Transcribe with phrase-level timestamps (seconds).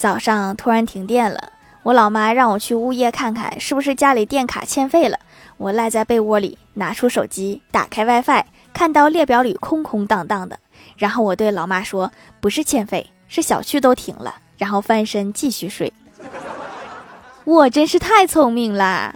[0.00, 1.52] 早上突然停电了
[1.82, 5.18] 我老妈让我去物业看看是不是家里电卡欠费了？
[5.58, 8.42] 我赖在被窝里拿出手机打开 wifi
[8.72, 10.58] 看到列表里空空荡荡的
[10.96, 12.10] 然后我对老妈说
[12.40, 14.36] 不是欠费是小区都停了。
[14.56, 15.92] 然后翻身继续睡。
[17.44, 19.14] 我真是太聪明啦！